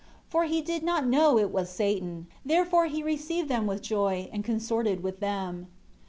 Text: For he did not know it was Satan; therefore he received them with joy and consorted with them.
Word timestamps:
For 0.29 0.45
he 0.45 0.63
did 0.63 0.81
not 0.81 1.05
know 1.05 1.37
it 1.37 1.51
was 1.51 1.69
Satan; 1.69 2.25
therefore 2.43 2.87
he 2.87 3.03
received 3.03 3.49
them 3.49 3.67
with 3.67 3.83
joy 3.83 4.29
and 4.33 4.43
consorted 4.43 5.03
with 5.03 5.19
them. 5.19 5.67